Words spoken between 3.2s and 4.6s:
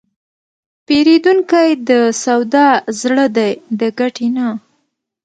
دی، د ګټې نه.